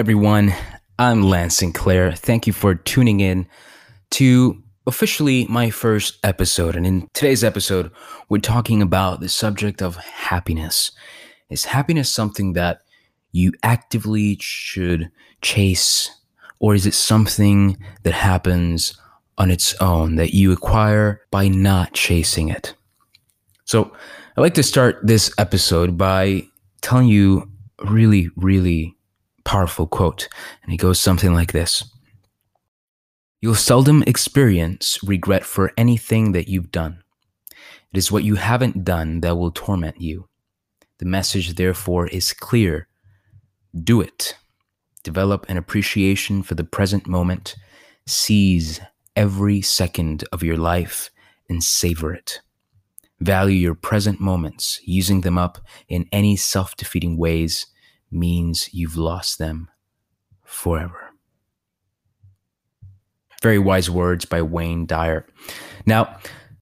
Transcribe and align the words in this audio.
everyone. 0.00 0.54
I'm 0.98 1.24
Lance 1.24 1.58
Sinclair. 1.58 2.12
Thank 2.12 2.46
you 2.46 2.54
for 2.54 2.74
tuning 2.74 3.20
in 3.20 3.46
to 4.12 4.62
officially 4.86 5.44
my 5.50 5.68
first 5.68 6.16
episode. 6.24 6.74
And 6.74 6.86
in 6.86 7.08
today's 7.12 7.44
episode, 7.44 7.90
we're 8.30 8.38
talking 8.38 8.80
about 8.80 9.20
the 9.20 9.28
subject 9.28 9.82
of 9.82 9.96
happiness. 9.96 10.90
Is 11.50 11.66
happiness 11.66 12.10
something 12.10 12.54
that 12.54 12.80
you 13.32 13.52
actively 13.62 14.38
should 14.40 15.10
chase, 15.42 16.10
or 16.60 16.74
is 16.74 16.86
it 16.86 16.94
something 16.94 17.76
that 18.02 18.14
happens 18.14 18.98
on 19.36 19.50
its 19.50 19.74
own 19.82 20.16
that 20.16 20.32
you 20.32 20.50
acquire 20.50 21.20
by 21.30 21.48
not 21.48 21.92
chasing 21.92 22.48
it? 22.48 22.72
So, 23.66 23.92
I'd 24.34 24.40
like 24.40 24.54
to 24.54 24.62
start 24.62 25.00
this 25.02 25.30
episode 25.36 25.98
by 25.98 26.44
telling 26.80 27.08
you 27.08 27.50
really, 27.84 28.30
really 28.34 28.96
powerful 29.44 29.86
quote. 29.86 30.28
And 30.62 30.72
it 30.72 30.78
goes 30.78 31.00
something 31.00 31.34
like 31.34 31.52
this 31.52 31.84
You'll 33.40 33.54
seldom 33.54 34.02
experience 34.06 34.98
regret 35.02 35.44
for 35.44 35.72
anything 35.76 36.32
that 36.32 36.48
you've 36.48 36.70
done. 36.70 37.02
It 37.92 37.98
is 37.98 38.12
what 38.12 38.24
you 38.24 38.36
haven't 38.36 38.84
done 38.84 39.20
that 39.22 39.36
will 39.36 39.50
torment 39.50 40.00
you. 40.00 40.28
The 40.98 41.06
message, 41.06 41.54
therefore, 41.54 42.06
is 42.08 42.32
clear 42.32 42.86
do 43.72 44.00
it. 44.00 44.36
Develop 45.02 45.46
an 45.48 45.56
appreciation 45.56 46.42
for 46.42 46.54
the 46.54 46.64
present 46.64 47.06
moment. 47.06 47.56
Seize 48.06 48.80
every 49.16 49.62
second 49.62 50.24
of 50.32 50.42
your 50.42 50.56
life 50.56 51.10
and 51.48 51.62
savor 51.62 52.12
it. 52.12 52.40
Value 53.20 53.56
your 53.56 53.74
present 53.74 54.20
moments. 54.20 54.80
Using 54.84 55.20
them 55.20 55.38
up 55.38 55.58
in 55.88 56.06
any 56.12 56.36
self 56.36 56.76
defeating 56.76 57.16
ways 57.16 57.66
means 58.10 58.72
you've 58.72 58.96
lost 58.96 59.38
them 59.38 59.68
forever. 60.44 61.10
Very 63.42 63.58
wise 63.58 63.88
words 63.88 64.24
by 64.24 64.42
Wayne 64.42 64.86
Dyer. 64.86 65.26
Now, 65.86 66.18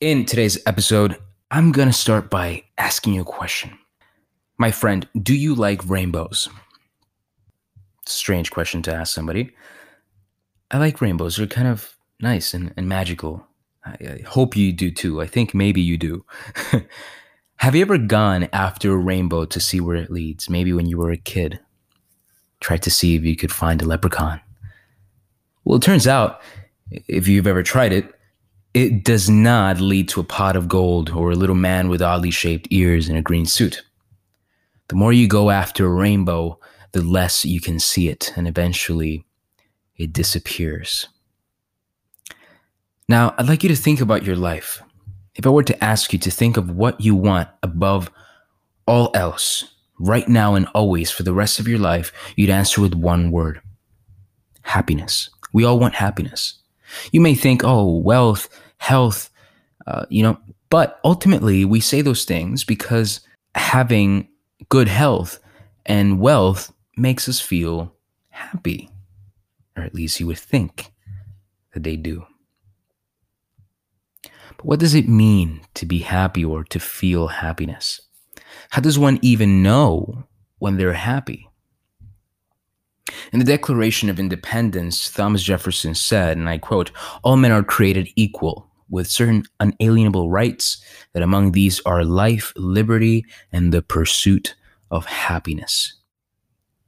in 0.00 0.24
today's 0.24 0.58
episode, 0.66 1.16
I'm 1.50 1.72
going 1.72 1.88
to 1.88 1.92
start 1.92 2.30
by 2.30 2.64
asking 2.78 3.14
you 3.14 3.22
a 3.22 3.24
question. 3.24 3.76
My 4.56 4.70
friend, 4.70 5.08
do 5.20 5.34
you 5.34 5.54
like 5.54 5.88
rainbows? 5.88 6.48
Strange 8.06 8.50
question 8.50 8.82
to 8.82 8.94
ask 8.94 9.14
somebody. 9.14 9.50
I 10.70 10.78
like 10.78 11.00
rainbows. 11.00 11.36
They're 11.36 11.46
kind 11.46 11.66
of 11.66 11.96
nice 12.20 12.54
and, 12.54 12.72
and 12.76 12.88
magical. 12.88 13.46
I, 13.84 13.90
I 13.90 14.24
hope 14.26 14.56
you 14.56 14.72
do 14.72 14.90
too. 14.90 15.20
I 15.20 15.26
think 15.26 15.54
maybe 15.54 15.80
you 15.80 15.98
do. 15.98 16.24
Have 17.60 17.74
you 17.74 17.82
ever 17.82 17.98
gone 17.98 18.48
after 18.54 18.90
a 18.90 18.96
rainbow 18.96 19.44
to 19.44 19.60
see 19.60 19.80
where 19.80 19.96
it 19.96 20.10
leads? 20.10 20.48
Maybe 20.48 20.72
when 20.72 20.86
you 20.86 20.96
were 20.96 21.10
a 21.10 21.18
kid. 21.18 21.60
Tried 22.58 22.80
to 22.84 22.90
see 22.90 23.16
if 23.16 23.22
you 23.22 23.36
could 23.36 23.52
find 23.52 23.82
a 23.82 23.84
leprechaun. 23.84 24.40
Well, 25.62 25.76
it 25.76 25.82
turns 25.82 26.06
out, 26.06 26.40
if 27.06 27.28
you've 27.28 27.46
ever 27.46 27.62
tried 27.62 27.92
it, 27.92 28.14
it 28.72 29.04
does 29.04 29.28
not 29.28 29.78
lead 29.78 30.08
to 30.08 30.20
a 30.20 30.24
pot 30.24 30.56
of 30.56 30.68
gold 30.68 31.10
or 31.10 31.32
a 31.32 31.36
little 31.36 31.54
man 31.54 31.90
with 31.90 32.00
oddly 32.00 32.30
shaped 32.30 32.66
ears 32.70 33.10
in 33.10 33.16
a 33.16 33.20
green 33.20 33.44
suit. 33.44 33.82
The 34.88 34.96
more 34.96 35.12
you 35.12 35.28
go 35.28 35.50
after 35.50 35.84
a 35.84 35.90
rainbow, 35.90 36.58
the 36.92 37.02
less 37.02 37.44
you 37.44 37.60
can 37.60 37.78
see 37.78 38.08
it, 38.08 38.32
and 38.36 38.48
eventually 38.48 39.26
it 39.98 40.14
disappears. 40.14 41.08
Now, 43.06 43.34
I'd 43.36 43.48
like 43.48 43.62
you 43.62 43.68
to 43.68 43.76
think 43.76 44.00
about 44.00 44.24
your 44.24 44.36
life. 44.36 44.82
If 45.34 45.46
I 45.46 45.50
were 45.50 45.62
to 45.62 45.84
ask 45.84 46.12
you 46.12 46.18
to 46.20 46.30
think 46.30 46.56
of 46.56 46.70
what 46.70 47.00
you 47.00 47.14
want 47.14 47.48
above 47.62 48.10
all 48.86 49.10
else, 49.14 49.64
right 50.00 50.28
now 50.28 50.54
and 50.54 50.66
always 50.74 51.10
for 51.10 51.22
the 51.22 51.32
rest 51.32 51.60
of 51.60 51.68
your 51.68 51.78
life, 51.78 52.12
you'd 52.34 52.50
answer 52.50 52.80
with 52.80 52.94
one 52.94 53.30
word 53.30 53.60
happiness. 54.62 55.30
We 55.52 55.64
all 55.64 55.78
want 55.78 55.94
happiness. 55.94 56.54
You 57.12 57.20
may 57.20 57.34
think, 57.34 57.62
oh, 57.64 57.98
wealth, 57.98 58.48
health, 58.78 59.30
uh, 59.86 60.06
you 60.08 60.22
know, 60.22 60.38
but 60.70 61.00
ultimately 61.04 61.64
we 61.64 61.80
say 61.80 62.00
those 62.00 62.24
things 62.24 62.64
because 62.64 63.20
having 63.54 64.28
good 64.68 64.88
health 64.88 65.38
and 65.86 66.20
wealth 66.20 66.72
makes 66.96 67.28
us 67.28 67.40
feel 67.40 67.94
happy, 68.28 68.90
or 69.76 69.82
at 69.82 69.94
least 69.94 70.18
you 70.18 70.26
would 70.26 70.38
think 70.38 70.92
that 71.74 71.82
they 71.82 71.96
do. 71.96 72.24
What 74.62 74.80
does 74.80 74.94
it 74.94 75.08
mean 75.08 75.62
to 75.74 75.86
be 75.86 76.00
happy 76.00 76.44
or 76.44 76.64
to 76.64 76.78
feel 76.78 77.28
happiness? 77.28 78.00
How 78.70 78.82
does 78.82 78.98
one 78.98 79.18
even 79.22 79.62
know 79.62 80.24
when 80.58 80.76
they're 80.76 80.92
happy? 80.92 81.48
In 83.32 83.38
the 83.38 83.44
Declaration 83.44 84.10
of 84.10 84.20
Independence, 84.20 85.10
Thomas 85.10 85.42
Jefferson 85.42 85.94
said, 85.94 86.36
and 86.36 86.48
I 86.48 86.58
quote, 86.58 86.90
All 87.22 87.36
men 87.36 87.52
are 87.52 87.62
created 87.62 88.08
equal, 88.16 88.70
with 88.88 89.06
certain 89.06 89.44
unalienable 89.60 90.30
rights, 90.30 90.82
that 91.14 91.22
among 91.22 91.52
these 91.52 91.80
are 91.86 92.04
life, 92.04 92.52
liberty, 92.56 93.24
and 93.52 93.72
the 93.72 93.82
pursuit 93.82 94.56
of 94.90 95.06
happiness. 95.06 95.94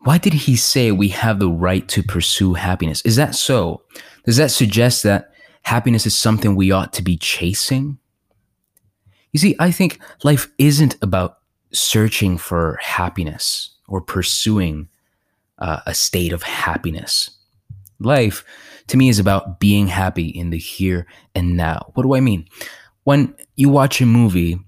Why 0.00 0.18
did 0.18 0.32
he 0.32 0.56
say 0.56 0.90
we 0.90 1.08
have 1.08 1.38
the 1.38 1.50
right 1.50 1.86
to 1.88 2.02
pursue 2.02 2.54
happiness? 2.54 3.02
Is 3.02 3.16
that 3.16 3.34
so? 3.34 3.82
Does 4.24 4.38
that 4.38 4.50
suggest 4.50 5.02
that 5.02 5.30
happiness 5.62 6.06
is 6.06 6.16
something 6.16 6.54
we 6.54 6.72
ought 6.72 6.92
to 6.94 7.02
be 7.02 7.16
chasing? 7.16 7.98
You 9.32 9.38
see, 9.38 9.54
I 9.58 9.70
think 9.70 10.00
life 10.24 10.48
isn't 10.58 10.96
about 11.02 11.38
searching 11.72 12.36
for 12.36 12.78
happiness 12.82 13.70
or 13.88 14.00
pursuing 14.00 14.88
uh, 15.58 15.80
a 15.86 15.94
state 15.94 16.32
of 16.32 16.42
happiness. 16.42 17.30
Life, 18.00 18.44
to 18.88 18.96
me, 18.96 19.08
is 19.08 19.18
about 19.18 19.60
being 19.60 19.86
happy 19.86 20.28
in 20.28 20.50
the 20.50 20.58
here 20.58 21.06
and 21.34 21.56
now. 21.56 21.92
What 21.94 22.02
do 22.02 22.14
I 22.14 22.20
mean? 22.20 22.48
When 23.04 23.34
you 23.56 23.68
watch 23.68 24.00
a 24.00 24.06
movie, 24.06 24.58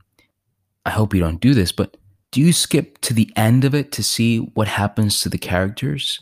I 0.85 0.91
hope 0.91 1.15
you 1.15 1.21
don't 1.21 1.41
do 1.41 1.55
this, 1.55 1.73
but 1.73 1.97
do 2.31 2.41
you 2.41 2.53
skip 2.53 2.99
to 3.03 3.15
the 3.15 3.31
end 3.37 3.65
of 3.65 3.75
it 3.75 3.93
to 3.93 4.03
see 4.03 4.39
what 4.39 4.69
happens 4.69 5.21
to 5.21 5.29
the 5.29 5.39
characters? 5.39 6.21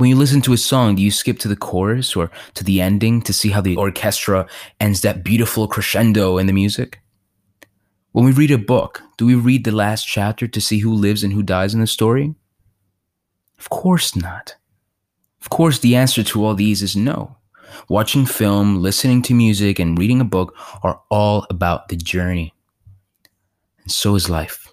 When 0.00 0.08
you 0.08 0.16
listen 0.16 0.40
to 0.42 0.54
a 0.54 0.56
song, 0.56 0.94
do 0.94 1.02
you 1.02 1.10
skip 1.10 1.38
to 1.40 1.48
the 1.48 1.54
chorus 1.54 2.16
or 2.16 2.30
to 2.54 2.64
the 2.64 2.80
ending 2.80 3.20
to 3.20 3.34
see 3.34 3.50
how 3.50 3.60
the 3.60 3.76
orchestra 3.76 4.48
ends 4.80 5.02
that 5.02 5.22
beautiful 5.22 5.68
crescendo 5.68 6.38
in 6.38 6.46
the 6.46 6.54
music? 6.54 7.02
When 8.12 8.24
we 8.24 8.32
read 8.32 8.50
a 8.50 8.56
book, 8.56 9.02
do 9.18 9.26
we 9.26 9.34
read 9.34 9.64
the 9.64 9.72
last 9.72 10.06
chapter 10.06 10.48
to 10.48 10.58
see 10.58 10.78
who 10.78 10.94
lives 10.94 11.22
and 11.22 11.34
who 11.34 11.42
dies 11.42 11.74
in 11.74 11.80
the 11.80 11.86
story? 11.86 12.34
Of 13.58 13.68
course 13.68 14.16
not. 14.16 14.54
Of 15.42 15.50
course, 15.50 15.80
the 15.80 15.96
answer 15.96 16.22
to 16.22 16.46
all 16.46 16.54
these 16.54 16.80
is 16.80 16.96
no. 16.96 17.36
Watching 17.90 18.24
film, 18.24 18.80
listening 18.80 19.20
to 19.24 19.34
music, 19.34 19.78
and 19.78 19.98
reading 19.98 20.22
a 20.22 20.24
book 20.24 20.56
are 20.82 20.98
all 21.10 21.46
about 21.50 21.90
the 21.90 21.96
journey. 21.96 22.54
And 23.82 23.92
so 23.92 24.14
is 24.14 24.30
life. 24.30 24.69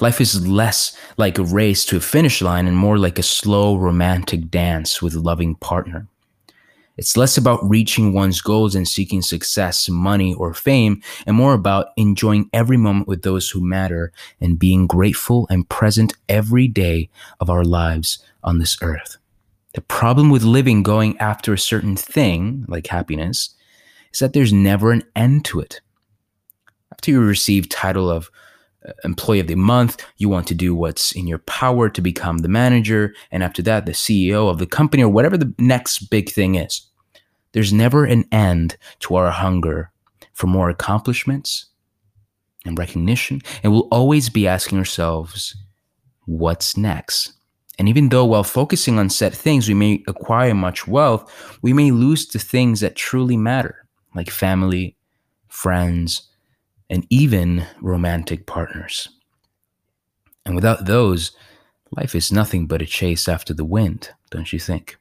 Life 0.00 0.20
is 0.20 0.46
less 0.46 0.96
like 1.16 1.38
a 1.38 1.44
race 1.44 1.84
to 1.86 1.96
a 1.96 2.00
finish 2.00 2.42
line 2.42 2.66
and 2.66 2.76
more 2.76 2.98
like 2.98 3.18
a 3.18 3.22
slow 3.22 3.76
romantic 3.76 4.50
dance 4.50 5.00
with 5.00 5.14
a 5.14 5.20
loving 5.20 5.54
partner. 5.54 6.06
It's 6.96 7.16
less 7.16 7.36
about 7.36 7.68
reaching 7.68 8.14
one's 8.14 8.40
goals 8.40 8.74
and 8.74 8.88
seeking 8.88 9.20
success, 9.20 9.88
money, 9.88 10.32
or 10.32 10.54
fame, 10.54 11.02
and 11.26 11.36
more 11.36 11.52
about 11.52 11.88
enjoying 11.96 12.48
every 12.54 12.78
moment 12.78 13.06
with 13.06 13.22
those 13.22 13.50
who 13.50 13.60
matter 13.60 14.12
and 14.40 14.58
being 14.58 14.86
grateful 14.86 15.46
and 15.50 15.68
present 15.68 16.14
every 16.28 16.68
day 16.68 17.10
of 17.38 17.50
our 17.50 17.64
lives 17.64 18.18
on 18.42 18.58
this 18.58 18.78
earth. 18.80 19.18
The 19.74 19.82
problem 19.82 20.30
with 20.30 20.42
living 20.42 20.82
going 20.82 21.18
after 21.18 21.52
a 21.52 21.58
certain 21.58 21.96
thing, 21.96 22.64
like 22.66 22.86
happiness, 22.86 23.50
is 24.10 24.20
that 24.20 24.32
there's 24.32 24.52
never 24.52 24.90
an 24.90 25.02
end 25.14 25.44
to 25.46 25.60
it. 25.60 25.82
After 26.90 27.10
you 27.10 27.20
receive 27.20 27.68
title 27.68 28.08
of 28.08 28.30
employee 29.04 29.40
of 29.40 29.46
the 29.46 29.54
month. 29.54 30.04
You 30.16 30.28
want 30.28 30.46
to 30.48 30.54
do 30.54 30.74
what's 30.74 31.12
in 31.12 31.26
your 31.26 31.38
power 31.38 31.88
to 31.88 32.00
become 32.00 32.38
the 32.38 32.48
manager. 32.48 33.14
And 33.30 33.42
after 33.42 33.62
that, 33.62 33.86
the 33.86 33.92
CEO 33.92 34.50
of 34.50 34.58
the 34.58 34.66
company 34.66 35.02
or 35.02 35.08
whatever 35.08 35.36
the 35.36 35.52
next 35.58 36.10
big 36.10 36.30
thing 36.30 36.54
is. 36.54 36.82
There's 37.52 37.72
never 37.72 38.04
an 38.04 38.24
end 38.30 38.76
to 39.00 39.16
our 39.16 39.30
hunger 39.30 39.90
for 40.34 40.46
more 40.46 40.68
accomplishments 40.68 41.66
and 42.66 42.78
recognition. 42.78 43.40
And 43.62 43.72
we'll 43.72 43.88
always 43.90 44.28
be 44.28 44.46
asking 44.46 44.78
ourselves, 44.78 45.56
what's 46.26 46.76
next? 46.76 47.32
And 47.78 47.88
even 47.88 48.08
though 48.08 48.24
while 48.24 48.44
focusing 48.44 48.98
on 48.98 49.10
set 49.10 49.34
things, 49.34 49.68
we 49.68 49.74
may 49.74 50.02
acquire 50.06 50.54
much 50.54 50.86
wealth, 50.86 51.58
we 51.62 51.72
may 51.72 51.90
lose 51.90 52.26
the 52.26 52.38
things 52.38 52.80
that 52.80 52.96
truly 52.96 53.36
matter, 53.36 53.86
like 54.14 54.30
family, 54.30 54.96
friends, 55.48 56.28
and 56.88 57.06
even 57.10 57.66
romantic 57.80 58.46
partners. 58.46 59.08
And 60.44 60.54
without 60.54 60.86
those, 60.86 61.32
life 61.90 62.14
is 62.14 62.32
nothing 62.32 62.66
but 62.66 62.82
a 62.82 62.86
chase 62.86 63.28
after 63.28 63.52
the 63.52 63.64
wind, 63.64 64.10
don't 64.30 64.52
you 64.52 64.58
think? 64.58 64.96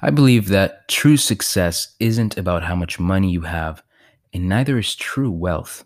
I 0.00 0.10
believe 0.10 0.48
that 0.48 0.88
true 0.88 1.16
success 1.16 1.94
isn't 1.98 2.36
about 2.36 2.62
how 2.62 2.74
much 2.74 3.00
money 3.00 3.30
you 3.30 3.42
have, 3.42 3.82
and 4.32 4.48
neither 4.48 4.78
is 4.78 4.94
true 4.94 5.30
wealth. 5.30 5.84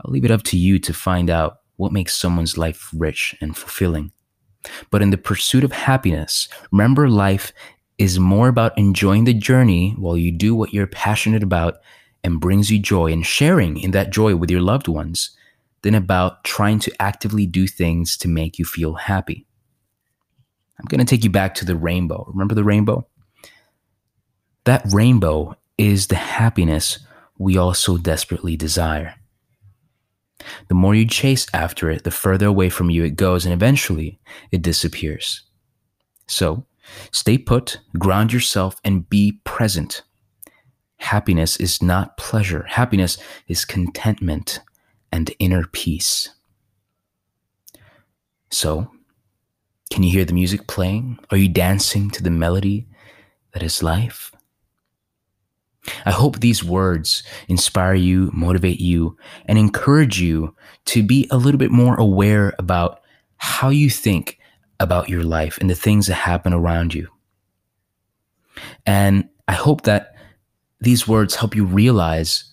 I'll 0.00 0.12
leave 0.12 0.24
it 0.24 0.30
up 0.30 0.42
to 0.44 0.56
you 0.56 0.78
to 0.80 0.92
find 0.92 1.30
out 1.30 1.58
what 1.76 1.92
makes 1.92 2.14
someone's 2.14 2.58
life 2.58 2.88
rich 2.92 3.36
and 3.40 3.56
fulfilling. 3.56 4.12
But 4.90 5.02
in 5.02 5.10
the 5.10 5.18
pursuit 5.18 5.64
of 5.64 5.72
happiness, 5.72 6.48
remember 6.72 7.08
life 7.08 7.52
is 7.98 8.18
more 8.18 8.48
about 8.48 8.76
enjoying 8.78 9.24
the 9.24 9.34
journey 9.34 9.94
while 9.98 10.16
you 10.16 10.30
do 10.30 10.54
what 10.54 10.72
you're 10.72 10.86
passionate 10.86 11.42
about 11.42 11.78
and 12.24 12.40
brings 12.40 12.70
you 12.70 12.78
joy 12.78 13.12
and 13.12 13.24
sharing 13.24 13.78
in 13.78 13.92
that 13.92 14.10
joy 14.10 14.36
with 14.36 14.50
your 14.50 14.60
loved 14.60 14.88
ones 14.88 15.36
than 15.82 15.94
about 15.94 16.44
trying 16.44 16.78
to 16.80 16.92
actively 17.00 17.46
do 17.46 17.66
things 17.66 18.16
to 18.18 18.28
make 18.28 18.58
you 18.58 18.64
feel 18.64 18.94
happy. 18.94 19.46
I'm 20.78 20.86
going 20.86 21.04
to 21.04 21.04
take 21.04 21.24
you 21.24 21.30
back 21.30 21.54
to 21.56 21.64
the 21.64 21.76
rainbow. 21.76 22.24
Remember 22.28 22.54
the 22.54 22.64
rainbow? 22.64 23.06
That 24.64 24.82
rainbow 24.92 25.56
is 25.76 26.08
the 26.08 26.16
happiness 26.16 26.98
we 27.38 27.56
all 27.56 27.74
so 27.74 27.96
desperately 27.96 28.56
desire. 28.56 29.14
The 30.68 30.74
more 30.74 30.94
you 30.94 31.06
chase 31.06 31.46
after 31.52 31.90
it, 31.90 32.04
the 32.04 32.10
further 32.10 32.46
away 32.46 32.68
from 32.68 32.90
you 32.90 33.04
it 33.04 33.16
goes, 33.16 33.44
and 33.44 33.52
eventually 33.52 34.20
it 34.52 34.62
disappears. 34.62 35.42
So, 36.26 36.66
stay 37.10 37.38
put, 37.38 37.80
ground 37.98 38.32
yourself, 38.32 38.80
and 38.84 39.08
be 39.08 39.40
present. 39.44 40.02
Happiness 40.98 41.56
is 41.56 41.82
not 41.82 42.16
pleasure, 42.16 42.64
happiness 42.64 43.18
is 43.46 43.64
contentment 43.64 44.60
and 45.10 45.30
inner 45.38 45.66
peace. 45.66 46.30
So, 48.50 48.90
can 49.90 50.02
you 50.02 50.10
hear 50.10 50.24
the 50.24 50.34
music 50.34 50.66
playing? 50.66 51.18
Are 51.30 51.36
you 51.36 51.48
dancing 51.48 52.10
to 52.10 52.22
the 52.22 52.30
melody 52.30 52.86
that 53.52 53.62
is 53.62 53.82
life? 53.82 54.32
I 56.04 56.10
hope 56.10 56.40
these 56.40 56.62
words 56.62 57.22
inspire 57.48 57.94
you, 57.94 58.30
motivate 58.34 58.80
you, 58.80 59.16
and 59.46 59.58
encourage 59.58 60.20
you 60.20 60.54
to 60.86 61.02
be 61.02 61.26
a 61.30 61.36
little 61.36 61.58
bit 61.58 61.70
more 61.70 61.94
aware 61.96 62.52
about 62.58 63.00
how 63.36 63.70
you 63.70 63.88
think 63.88 64.38
about 64.80 65.08
your 65.08 65.22
life 65.22 65.58
and 65.58 65.70
the 65.70 65.74
things 65.74 66.06
that 66.06 66.14
happen 66.14 66.52
around 66.52 66.94
you. 66.94 67.08
And 68.84 69.28
I 69.46 69.52
hope 69.52 69.82
that 69.82 70.14
these 70.80 71.08
words 71.08 71.34
help 71.34 71.54
you 71.54 71.64
realize 71.64 72.44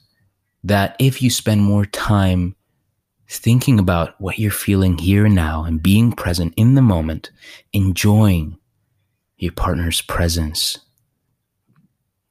that 0.64 0.96
if 1.00 1.22
you 1.22 1.30
spend 1.30 1.62
more 1.62 1.86
time 1.86 2.56
thinking 3.30 3.80
about 3.80 4.20
what 4.20 4.40
you're 4.40 4.52
feeling 4.52 4.98
here 4.98 5.26
and 5.26 5.36
now 5.36 5.64
and 5.64 5.82
being 5.82 6.12
present 6.12 6.54
in 6.58 6.76
the 6.76 6.82
moment, 6.82 7.32
enjoying 7.74 8.58
your 9.38 9.52
partner's 9.52 10.02
presence, 10.02 10.80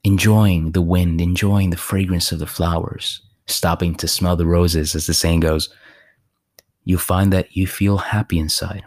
enjoying 0.02 0.72
the 0.72 0.82
wind, 0.82 1.20
enjoying 1.20 1.70
the 1.70 1.76
fragrance 1.76 2.32
of 2.32 2.38
the 2.38 2.46
flowers, 2.46 3.22
stopping 3.46 3.94
to 3.94 4.08
smell 4.08 4.36
the 4.36 4.46
roses, 4.46 4.94
as 4.94 5.06
the 5.06 5.14
saying 5.14 5.40
goes, 5.40 5.68
you'll 6.84 6.98
find 6.98 7.32
that 7.32 7.56
you 7.56 7.66
feel 7.66 7.98
happy 7.98 8.38
inside. 8.38 8.84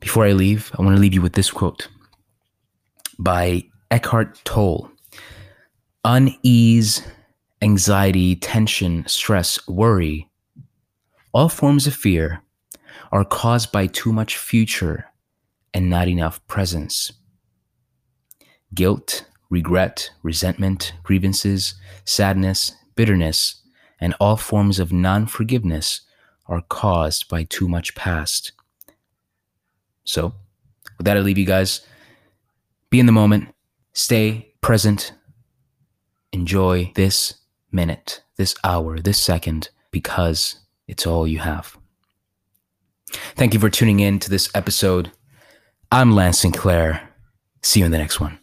Before 0.00 0.26
I 0.26 0.32
leave, 0.32 0.70
I 0.78 0.82
want 0.82 0.96
to 0.96 1.00
leave 1.00 1.14
you 1.14 1.22
with 1.22 1.34
this 1.34 1.50
quote 1.50 1.88
by 3.20 3.62
Eckhart 3.90 4.40
Tolle 4.44 4.90
Unease, 6.04 7.02
anxiety, 7.60 8.34
tension, 8.34 9.06
stress, 9.06 9.68
worry, 9.68 10.30
all 11.32 11.50
forms 11.50 11.86
of 11.86 11.94
fear 11.94 12.42
are 13.12 13.24
caused 13.24 13.70
by 13.70 13.86
too 13.86 14.12
much 14.12 14.38
future 14.38 15.04
and 15.74 15.90
not 15.90 16.08
enough 16.08 16.44
presence. 16.46 17.12
Guilt, 18.74 19.26
regret, 19.50 20.10
resentment, 20.22 20.94
grievances, 21.02 21.74
sadness, 22.06 22.72
bitterness, 22.96 23.60
and 24.00 24.14
all 24.18 24.36
forms 24.38 24.78
of 24.78 24.92
non 24.92 25.26
forgiveness 25.26 26.00
are 26.46 26.62
caused 26.62 27.28
by 27.28 27.44
too 27.44 27.68
much 27.68 27.94
past. 27.94 28.52
So, 30.04 30.32
with 30.96 31.04
that, 31.04 31.18
I 31.18 31.20
leave 31.20 31.38
you 31.38 31.44
guys. 31.44 31.82
Be 32.90 32.98
in 32.98 33.06
the 33.06 33.12
moment, 33.12 33.54
stay 33.92 34.52
present, 34.60 35.12
enjoy 36.32 36.90
this 36.96 37.34
minute, 37.70 38.24
this 38.36 38.56
hour, 38.64 38.98
this 38.98 39.18
second, 39.18 39.70
because 39.92 40.56
it's 40.88 41.06
all 41.06 41.26
you 41.26 41.38
have. 41.38 41.78
Thank 43.36 43.54
you 43.54 43.60
for 43.60 43.70
tuning 43.70 44.00
in 44.00 44.18
to 44.18 44.28
this 44.28 44.50
episode. 44.56 45.12
I'm 45.92 46.10
Lance 46.12 46.40
Sinclair. 46.40 47.10
See 47.62 47.78
you 47.78 47.86
in 47.86 47.92
the 47.92 47.98
next 47.98 48.18
one. 48.18 48.39